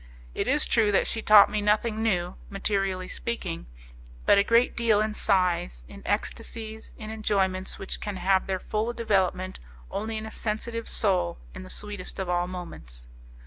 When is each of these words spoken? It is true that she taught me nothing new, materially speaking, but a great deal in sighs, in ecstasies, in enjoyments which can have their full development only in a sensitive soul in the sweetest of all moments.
It 0.33 0.47
is 0.47 0.65
true 0.65 0.91
that 0.93 1.05
she 1.05 1.21
taught 1.21 1.47
me 1.47 1.61
nothing 1.61 2.01
new, 2.01 2.35
materially 2.49 3.07
speaking, 3.07 3.67
but 4.25 4.39
a 4.39 4.43
great 4.43 4.73
deal 4.73 4.99
in 4.99 5.13
sighs, 5.13 5.85
in 5.87 6.01
ecstasies, 6.07 6.95
in 6.97 7.11
enjoyments 7.11 7.77
which 7.77 8.01
can 8.01 8.15
have 8.15 8.47
their 8.47 8.59
full 8.59 8.93
development 8.93 9.59
only 9.91 10.17
in 10.17 10.25
a 10.25 10.31
sensitive 10.31 10.89
soul 10.89 11.37
in 11.53 11.61
the 11.61 11.69
sweetest 11.69 12.17
of 12.17 12.27
all 12.29 12.47
moments. 12.47 13.05